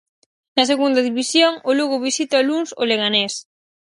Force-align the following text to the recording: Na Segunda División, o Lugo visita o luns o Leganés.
Na 0.57 0.63
Segunda 0.71 1.05
División, 1.09 1.51
o 1.69 1.71
Lugo 1.79 2.03
visita 2.07 2.41
o 2.41 2.45
luns 2.49 2.69
o 2.81 2.83
Leganés. 2.91 3.33